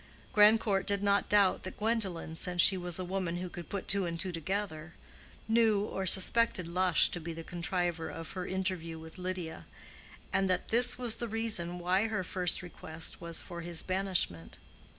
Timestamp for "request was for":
12.63-13.61